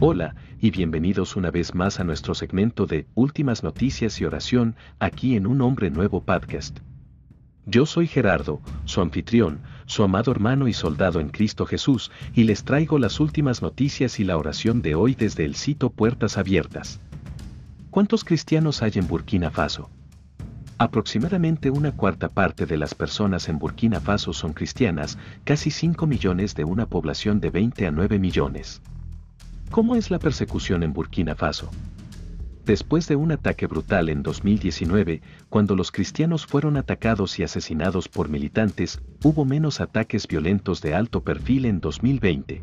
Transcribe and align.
Hola, 0.00 0.36
y 0.60 0.70
bienvenidos 0.70 1.34
una 1.34 1.50
vez 1.50 1.74
más 1.74 1.98
a 1.98 2.04
nuestro 2.04 2.32
segmento 2.32 2.86
de 2.86 3.08
Últimas 3.16 3.64
Noticias 3.64 4.20
y 4.20 4.24
Oración, 4.24 4.76
aquí 5.00 5.34
en 5.34 5.44
Un 5.44 5.60
Hombre 5.60 5.90
Nuevo 5.90 6.22
Podcast. 6.22 6.78
Yo 7.66 7.84
soy 7.84 8.06
Gerardo, 8.06 8.60
su 8.84 9.00
anfitrión, 9.00 9.58
su 9.86 10.04
amado 10.04 10.30
hermano 10.30 10.68
y 10.68 10.72
soldado 10.72 11.18
en 11.18 11.30
Cristo 11.30 11.66
Jesús, 11.66 12.12
y 12.32 12.44
les 12.44 12.62
traigo 12.62 13.00
las 13.00 13.18
últimas 13.18 13.60
noticias 13.60 14.20
y 14.20 14.24
la 14.24 14.36
oración 14.36 14.82
de 14.82 14.94
hoy 14.94 15.16
desde 15.16 15.44
el 15.44 15.56
sitio 15.56 15.90
Puertas 15.90 16.38
Abiertas. 16.38 17.00
¿Cuántos 17.90 18.22
cristianos 18.22 18.82
hay 18.82 18.92
en 18.94 19.08
Burkina 19.08 19.50
Faso? 19.50 19.90
Aproximadamente 20.78 21.72
una 21.72 21.90
cuarta 21.90 22.28
parte 22.28 22.66
de 22.66 22.76
las 22.76 22.94
personas 22.94 23.48
en 23.48 23.58
Burkina 23.58 23.98
Faso 23.98 24.32
son 24.32 24.52
cristianas, 24.52 25.18
casi 25.42 25.72
5 25.72 26.06
millones 26.06 26.54
de 26.54 26.62
una 26.62 26.86
población 26.86 27.40
de 27.40 27.50
20 27.50 27.88
a 27.88 27.90
9 27.90 28.20
millones. 28.20 28.80
¿Cómo 29.70 29.96
es 29.96 30.10
la 30.10 30.18
persecución 30.18 30.82
en 30.82 30.94
Burkina 30.94 31.34
Faso? 31.34 31.70
Después 32.64 33.06
de 33.06 33.16
un 33.16 33.32
ataque 33.32 33.66
brutal 33.66 34.08
en 34.08 34.22
2019, 34.22 35.20
cuando 35.50 35.76
los 35.76 35.92
cristianos 35.92 36.46
fueron 36.46 36.78
atacados 36.78 37.38
y 37.38 37.42
asesinados 37.42 38.08
por 38.08 38.30
militantes, 38.30 39.00
hubo 39.22 39.44
menos 39.44 39.80
ataques 39.80 40.26
violentos 40.26 40.80
de 40.80 40.94
alto 40.94 41.22
perfil 41.22 41.66
en 41.66 41.80
2020. 41.80 42.62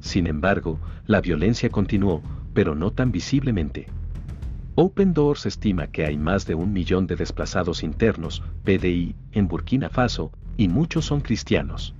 Sin 0.00 0.26
embargo, 0.26 0.80
la 1.06 1.20
violencia 1.20 1.68
continuó, 1.68 2.22
pero 2.54 2.74
no 2.74 2.92
tan 2.92 3.12
visiblemente. 3.12 3.86
Open 4.74 5.12
Doors 5.12 5.44
estima 5.44 5.86
que 5.86 6.06
hay 6.06 6.16
más 6.16 6.46
de 6.46 6.54
un 6.54 6.72
millón 6.72 7.06
de 7.06 7.16
desplazados 7.16 7.82
internos, 7.82 8.42
PDI, 8.64 9.14
en 9.32 9.48
Burkina 9.48 9.90
Faso, 9.90 10.32
y 10.56 10.68
muchos 10.68 11.04
son 11.04 11.20
cristianos. 11.20 11.94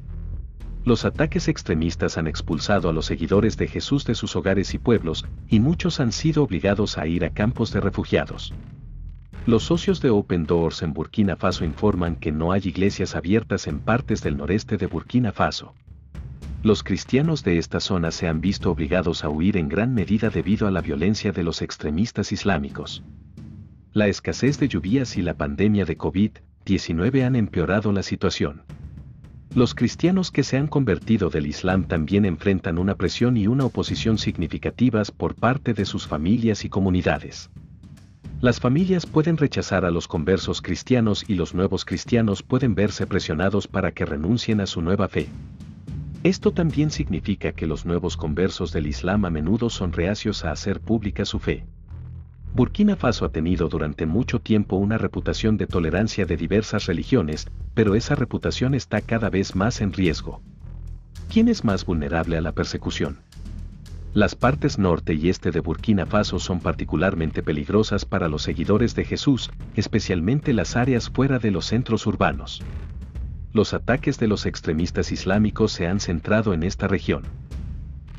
Los 0.87 1.05
ataques 1.05 1.49
extremistas 1.49 2.17
han 2.17 2.29
expulsado 2.29 2.89
a 2.89 2.93
los 2.93 3.07
seguidores 3.07 3.57
de 3.57 3.67
Jesús 3.67 4.05
de 4.05 4.15
sus 4.15 4.37
hogares 4.37 4.73
y 4.73 4.79
pueblos, 4.79 5.27
y 5.49 5.59
muchos 5.59 5.99
han 5.99 6.13
sido 6.13 6.45
obligados 6.45 6.97
a 6.97 7.09
ir 7.09 7.25
a 7.25 7.31
campos 7.31 7.73
de 7.73 7.81
refugiados. 7.81 8.55
Los 9.47 9.65
socios 9.65 10.01
de 10.01 10.11
Open 10.11 10.47
Doors 10.47 10.83
en 10.83 10.93
Burkina 10.93 11.35
Faso 11.35 11.65
informan 11.65 12.15
que 12.15 12.31
no 12.31 12.53
hay 12.53 12.61
iglesias 12.67 13.17
abiertas 13.17 13.67
en 13.67 13.81
partes 13.81 14.23
del 14.23 14.37
noreste 14.37 14.77
de 14.77 14.87
Burkina 14.87 15.33
Faso. 15.33 15.75
Los 16.63 16.85
cristianos 16.85 17.43
de 17.43 17.59
esta 17.59 17.81
zona 17.81 18.13
se 18.13 18.29
han 18.29 18.41
visto 18.41 18.71
obligados 18.71 19.25
a 19.25 19.29
huir 19.29 19.57
en 19.57 19.69
gran 19.69 19.93
medida 19.93 20.31
debido 20.31 20.69
a 20.69 20.71
la 20.71 20.83
violencia 20.83 21.33
de 21.33 21.43
los 21.43 21.63
extremistas 21.63 22.31
islámicos. 22.31 23.03
La 23.93 24.07
escasez 24.07 24.61
de 24.61 24.69
lluvias 24.69 25.17
y 25.17 25.23
la 25.23 25.35
pandemia 25.35 25.85
de 25.85 25.99
COVID-19 25.99 27.25
han 27.25 27.35
empeorado 27.35 27.91
la 27.91 28.05
situación. 28.05 28.63
Los 29.57 29.75
cristianos 29.75 30.31
que 30.31 30.43
se 30.43 30.59
han 30.59 30.67
convertido 30.67 31.31
del 31.31 31.47
Islam 31.47 31.85
también 31.85 32.27
enfrentan 32.27 32.77
una 32.77 32.95
presión 32.95 33.39
y 33.39 33.47
una 33.47 33.65
oposición 33.65 34.19
significativas 34.19 35.11
por 35.11 35.35
parte 35.35 35.73
de 35.73 35.87
sus 35.87 36.07
familias 36.07 36.67
y 36.67 36.69
comunidades. 36.69 37.49
Las 38.43 38.61
familias 38.61 39.07
pueden 39.07 39.39
rechazar 39.39 39.87
a 39.87 39.91
los 39.91 40.09
conversos 40.09 40.61
cristianos 40.61 41.25
y 41.27 41.37
los 41.37 41.55
nuevos 41.55 41.87
cristianos 41.87 42.43
pueden 42.43 42.75
verse 42.75 43.07
presionados 43.07 43.67
para 43.67 43.93
que 43.93 44.05
renuncien 44.05 44.61
a 44.61 44.67
su 44.67 44.83
nueva 44.83 45.09
fe. 45.09 45.27
Esto 46.23 46.53
también 46.53 46.91
significa 46.91 47.53
que 47.53 47.67
los 47.67 47.87
nuevos 47.87 48.19
conversos 48.19 48.73
del 48.73 48.87
Islam 48.87 49.25
a 49.25 49.31
menudo 49.31 49.71
son 49.71 49.95
reacios 49.95 50.45
a 50.45 50.51
hacer 50.51 50.81
pública 50.81 51.25
su 51.25 51.39
fe. 51.39 51.65
Burkina 52.57 52.97
Faso 52.97 53.27
ha 53.27 53.29
tenido 53.29 53.69
durante 53.69 54.07
mucho 54.07 54.41
tiempo 54.41 54.77
una 54.77 54.97
reputación 54.97 55.59
de 55.59 55.67
tolerancia 55.67 56.25
de 56.25 56.39
diversas 56.39 56.87
religiones, 56.87 57.49
pero 57.75 57.95
esa 57.95 58.15
reputación 58.15 58.75
está 58.75 59.03
cada 59.03 59.29
vez 59.29 59.55
más 59.55 59.83
en 59.83 59.93
riesgo. 59.93 60.41
¿Quién 61.31 61.49
es 61.49 61.65
más 61.65 61.85
vulnerable 61.85 62.39
a 62.39 62.41
la 62.41 62.53
persecución? 62.53 63.19
Las 64.15 64.35
partes 64.35 64.79
norte 64.79 65.13
y 65.13 65.29
este 65.29 65.51
de 65.51 65.61
Burkina 65.61 66.07
Faso 66.07 66.39
son 66.39 66.61
particularmente 66.61 67.43
peligrosas 67.43 68.07
para 68.07 68.27
los 68.27 68.41
seguidores 68.41 68.95
de 68.95 69.05
Jesús, 69.05 69.51
especialmente 69.75 70.55
las 70.55 70.77
áreas 70.77 71.11
fuera 71.11 71.39
de 71.39 71.51
los 71.51 71.67
centros 71.67 72.07
urbanos. 72.07 72.63
Los 73.53 73.75
ataques 73.75 74.19
de 74.19 74.29
los 74.29 74.47
extremistas 74.47 75.13
islámicos 75.13 75.73
se 75.73 75.89
han 75.89 76.01
centrado 76.01 76.55
en 76.55 76.63
esta 76.63 76.89
región. 76.89 77.25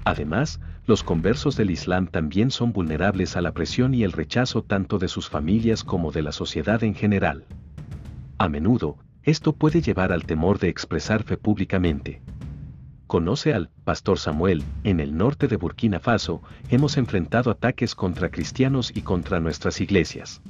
Además, 0.05 0.59
los 0.87 1.03
conversos 1.03 1.57
del 1.57 1.69
Islam 1.69 2.07
también 2.07 2.49
son 2.49 2.71
vulnerables 2.71 3.35
a 3.35 3.41
la 3.41 3.51
presión 3.51 3.93
y 3.93 4.03
el 4.03 4.13
rechazo 4.13 4.63
tanto 4.63 4.97
de 4.97 5.09
sus 5.09 5.29
familias 5.29 5.83
como 5.83 6.13
de 6.13 6.21
la 6.21 6.31
sociedad 6.31 6.81
en 6.81 6.95
general. 6.95 7.43
A 8.37 8.47
menudo, 8.47 8.97
esto 9.23 9.51
puede 9.51 9.81
llevar 9.81 10.13
al 10.13 10.23
temor 10.23 10.59
de 10.59 10.69
expresar 10.69 11.23
fe 11.23 11.35
públicamente. 11.35 12.21
Conoce 13.05 13.53
al 13.53 13.69
Pastor 13.83 14.17
Samuel, 14.17 14.63
en 14.85 15.01
el 15.01 15.17
norte 15.17 15.49
de 15.49 15.57
Burkina 15.57 15.99
Faso, 15.99 16.41
hemos 16.69 16.95
enfrentado 16.95 17.51
ataques 17.51 17.93
contra 17.93 18.29
cristianos 18.29 18.93
y 18.95 19.01
contra 19.01 19.41
nuestras 19.41 19.81
iglesias. 19.81 20.41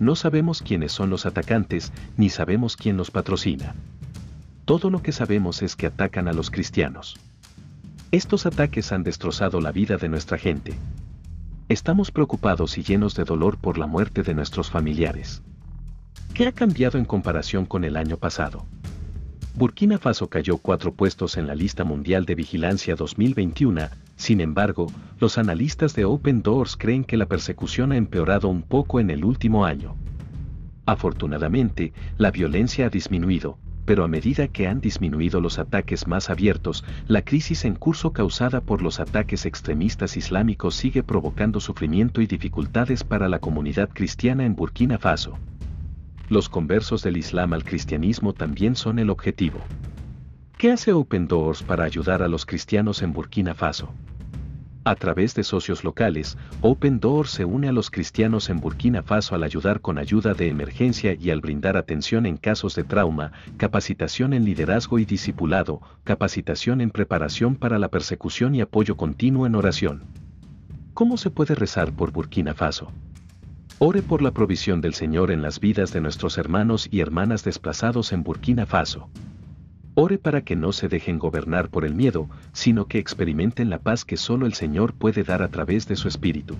No 0.00 0.16
sabemos 0.16 0.62
quiénes 0.62 0.92
son 0.92 1.10
los 1.10 1.26
atacantes, 1.26 1.92
ni 2.16 2.30
sabemos 2.30 2.74
quién 2.76 2.96
los 2.96 3.10
patrocina. 3.10 3.74
Todo 4.64 4.88
lo 4.88 5.02
que 5.02 5.12
sabemos 5.12 5.60
es 5.60 5.76
que 5.76 5.86
atacan 5.86 6.26
a 6.26 6.32
los 6.32 6.50
cristianos. 6.50 7.20
Estos 8.12 8.44
ataques 8.44 8.92
han 8.92 9.04
destrozado 9.04 9.62
la 9.62 9.72
vida 9.72 9.96
de 9.96 10.10
nuestra 10.10 10.36
gente. 10.36 10.74
Estamos 11.70 12.10
preocupados 12.10 12.76
y 12.76 12.82
llenos 12.82 13.14
de 13.14 13.24
dolor 13.24 13.56
por 13.56 13.78
la 13.78 13.86
muerte 13.86 14.22
de 14.22 14.34
nuestros 14.34 14.68
familiares. 14.70 15.42
¿Qué 16.34 16.46
ha 16.46 16.52
cambiado 16.52 16.98
en 16.98 17.06
comparación 17.06 17.64
con 17.64 17.84
el 17.84 17.96
año 17.96 18.18
pasado? 18.18 18.66
Burkina 19.54 19.98
Faso 19.98 20.28
cayó 20.28 20.58
cuatro 20.58 20.92
puestos 20.92 21.38
en 21.38 21.46
la 21.46 21.54
lista 21.54 21.84
mundial 21.84 22.26
de 22.26 22.34
vigilancia 22.34 22.96
2021, 22.96 23.88
sin 24.16 24.42
embargo, 24.42 24.92
los 25.18 25.38
analistas 25.38 25.94
de 25.94 26.04
Open 26.04 26.42
Doors 26.42 26.76
creen 26.76 27.04
que 27.04 27.16
la 27.16 27.24
persecución 27.24 27.92
ha 27.92 27.96
empeorado 27.96 28.48
un 28.48 28.60
poco 28.60 29.00
en 29.00 29.08
el 29.08 29.24
último 29.24 29.64
año. 29.64 29.96
Afortunadamente, 30.84 31.94
la 32.18 32.30
violencia 32.30 32.86
ha 32.86 32.90
disminuido, 32.90 33.56
pero 33.84 34.04
a 34.04 34.08
medida 34.08 34.48
que 34.48 34.66
han 34.68 34.80
disminuido 34.80 35.40
los 35.40 35.58
ataques 35.58 36.06
más 36.06 36.30
abiertos, 36.30 36.84
la 37.08 37.22
crisis 37.22 37.64
en 37.64 37.74
curso 37.74 38.12
causada 38.12 38.60
por 38.60 38.82
los 38.82 39.00
ataques 39.00 39.46
extremistas 39.46 40.16
islámicos 40.16 40.74
sigue 40.74 41.02
provocando 41.02 41.60
sufrimiento 41.60 42.20
y 42.20 42.26
dificultades 42.26 43.04
para 43.04 43.28
la 43.28 43.38
comunidad 43.38 43.90
cristiana 43.92 44.44
en 44.44 44.54
Burkina 44.54 44.98
Faso. 44.98 45.38
Los 46.28 46.48
conversos 46.48 47.02
del 47.02 47.16
Islam 47.16 47.52
al 47.52 47.64
cristianismo 47.64 48.32
también 48.32 48.76
son 48.76 48.98
el 48.98 49.10
objetivo. 49.10 49.58
¿Qué 50.56 50.70
hace 50.70 50.92
Open 50.92 51.26
Doors 51.26 51.62
para 51.62 51.84
ayudar 51.84 52.22
a 52.22 52.28
los 52.28 52.46
cristianos 52.46 53.02
en 53.02 53.12
Burkina 53.12 53.54
Faso? 53.54 53.92
A 54.84 54.96
través 54.96 55.36
de 55.36 55.44
socios 55.44 55.84
locales, 55.84 56.36
Open 56.60 56.98
Door 56.98 57.28
se 57.28 57.44
une 57.44 57.68
a 57.68 57.72
los 57.72 57.88
cristianos 57.88 58.50
en 58.50 58.58
Burkina 58.58 59.04
Faso 59.04 59.36
al 59.36 59.44
ayudar 59.44 59.80
con 59.80 59.96
ayuda 59.96 60.34
de 60.34 60.48
emergencia 60.48 61.14
y 61.14 61.30
al 61.30 61.40
brindar 61.40 61.76
atención 61.76 62.26
en 62.26 62.36
casos 62.36 62.74
de 62.74 62.82
trauma, 62.82 63.30
capacitación 63.58 64.32
en 64.32 64.44
liderazgo 64.44 64.98
y 64.98 65.04
discipulado, 65.04 65.80
capacitación 66.02 66.80
en 66.80 66.90
preparación 66.90 67.54
para 67.54 67.78
la 67.78 67.88
persecución 67.88 68.56
y 68.56 68.60
apoyo 68.60 68.96
continuo 68.96 69.46
en 69.46 69.54
oración. 69.54 70.02
¿Cómo 70.94 71.16
se 71.16 71.30
puede 71.30 71.54
rezar 71.54 71.92
por 71.92 72.10
Burkina 72.10 72.52
Faso? 72.52 72.90
Ore 73.78 74.02
por 74.02 74.20
la 74.20 74.32
provisión 74.32 74.80
del 74.80 74.94
Señor 74.94 75.30
en 75.30 75.42
las 75.42 75.60
vidas 75.60 75.92
de 75.92 76.00
nuestros 76.00 76.38
hermanos 76.38 76.88
y 76.90 77.00
hermanas 77.00 77.44
desplazados 77.44 78.12
en 78.12 78.24
Burkina 78.24 78.66
Faso. 78.66 79.08
Ore 79.94 80.16
para 80.16 80.40
que 80.42 80.56
no 80.56 80.72
se 80.72 80.88
dejen 80.88 81.18
gobernar 81.18 81.68
por 81.68 81.84
el 81.84 81.94
miedo, 81.94 82.28
sino 82.52 82.86
que 82.86 82.98
experimenten 82.98 83.68
la 83.68 83.78
paz 83.78 84.06
que 84.06 84.16
solo 84.16 84.46
el 84.46 84.54
Señor 84.54 84.94
puede 84.94 85.22
dar 85.22 85.42
a 85.42 85.48
través 85.48 85.86
de 85.86 85.96
su 85.96 86.08
Espíritu. 86.08 86.56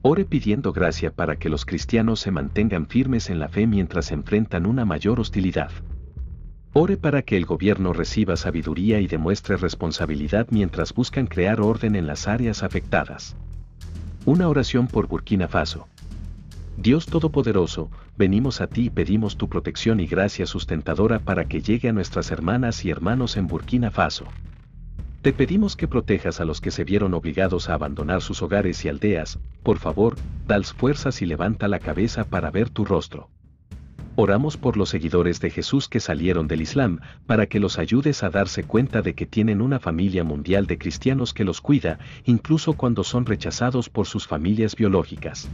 Ore 0.00 0.24
pidiendo 0.24 0.72
gracia 0.72 1.10
para 1.10 1.36
que 1.36 1.50
los 1.50 1.66
cristianos 1.66 2.20
se 2.20 2.30
mantengan 2.30 2.86
firmes 2.86 3.28
en 3.28 3.38
la 3.38 3.48
fe 3.48 3.66
mientras 3.66 4.12
enfrentan 4.12 4.64
una 4.64 4.86
mayor 4.86 5.20
hostilidad. 5.20 5.70
Ore 6.72 6.96
para 6.96 7.20
que 7.20 7.36
el 7.36 7.44
gobierno 7.44 7.92
reciba 7.92 8.36
sabiduría 8.36 9.00
y 9.00 9.06
demuestre 9.06 9.56
responsabilidad 9.56 10.46
mientras 10.50 10.94
buscan 10.94 11.26
crear 11.26 11.60
orden 11.60 11.96
en 11.96 12.06
las 12.06 12.28
áreas 12.28 12.62
afectadas. 12.62 13.36
Una 14.24 14.48
oración 14.48 14.86
por 14.86 15.06
Burkina 15.06 15.48
Faso. 15.48 15.88
Dios 16.80 17.06
Todopoderoso, 17.06 17.90
venimos 18.16 18.60
a 18.60 18.68
ti 18.68 18.86
y 18.86 18.90
pedimos 18.90 19.36
tu 19.36 19.48
protección 19.48 19.98
y 19.98 20.06
gracia 20.06 20.46
sustentadora 20.46 21.18
para 21.18 21.46
que 21.46 21.60
llegue 21.60 21.88
a 21.88 21.92
nuestras 21.92 22.30
hermanas 22.30 22.84
y 22.84 22.90
hermanos 22.90 23.36
en 23.36 23.48
Burkina 23.48 23.90
Faso. 23.90 24.26
Te 25.20 25.32
pedimos 25.32 25.74
que 25.74 25.88
protejas 25.88 26.40
a 26.40 26.44
los 26.44 26.60
que 26.60 26.70
se 26.70 26.84
vieron 26.84 27.14
obligados 27.14 27.68
a 27.68 27.74
abandonar 27.74 28.22
sus 28.22 28.42
hogares 28.42 28.84
y 28.84 28.88
aldeas, 28.88 29.40
por 29.64 29.78
favor, 29.78 30.14
dales 30.46 30.72
fuerzas 30.72 31.20
y 31.20 31.26
levanta 31.26 31.66
la 31.66 31.80
cabeza 31.80 32.22
para 32.22 32.52
ver 32.52 32.70
tu 32.70 32.84
rostro. 32.84 33.28
Oramos 34.14 34.56
por 34.56 34.76
los 34.76 34.90
seguidores 34.90 35.40
de 35.40 35.50
Jesús 35.50 35.88
que 35.88 35.98
salieron 35.98 36.46
del 36.46 36.60
Islam, 36.60 37.00
para 37.26 37.46
que 37.46 37.58
los 37.58 37.80
ayudes 37.80 38.22
a 38.22 38.30
darse 38.30 38.62
cuenta 38.62 39.02
de 39.02 39.16
que 39.16 39.26
tienen 39.26 39.62
una 39.62 39.80
familia 39.80 40.22
mundial 40.22 40.66
de 40.66 40.78
cristianos 40.78 41.34
que 41.34 41.42
los 41.42 41.60
cuida, 41.60 41.98
incluso 42.24 42.74
cuando 42.74 43.02
son 43.02 43.26
rechazados 43.26 43.88
por 43.88 44.06
sus 44.06 44.28
familias 44.28 44.76
biológicas. 44.76 45.48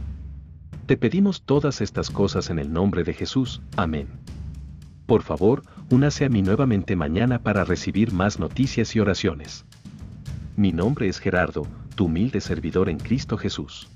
Te 0.85 0.97
pedimos 0.97 1.41
todas 1.41 1.81
estas 1.81 2.11
cosas 2.11 2.51
en 2.51 2.59
el 2.59 2.71
nombre 2.71 3.03
de 3.03 3.13
Jesús. 3.13 3.59
Amén. 3.75 4.07
Por 5.07 5.23
favor, 5.23 5.63
únase 5.89 6.25
a 6.25 6.29
mí 6.29 6.43
nuevamente 6.43 6.95
mañana 6.95 7.41
para 7.41 7.63
recibir 7.63 8.11
más 8.11 8.37
noticias 8.37 8.95
y 8.95 8.99
oraciones. 8.99 9.65
Mi 10.55 10.71
nombre 10.71 11.07
es 11.07 11.17
Gerardo, 11.17 11.65
tu 11.95 12.05
humilde 12.05 12.39
servidor 12.39 12.87
en 12.89 12.99
Cristo 12.99 13.35
Jesús. 13.35 13.89